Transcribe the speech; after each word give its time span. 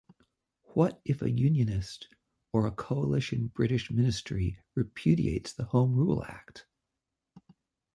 What 0.73 0.99
if 1.05 1.21
a 1.21 1.29
Unionist 1.29 2.07
or 2.53 2.65
a 2.65 2.71
Coalition 2.71 3.49
British 3.49 3.91
Ministry 3.91 4.57
repudiates 4.73 5.53
the 5.53 5.65
Home 5.65 5.93
Rule 5.93 6.23
Act? 6.23 6.65